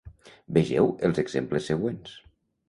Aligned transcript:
Vegeu 0.57 0.89
els 1.09 1.21
exemples 1.25 1.69
següents. 1.73 2.17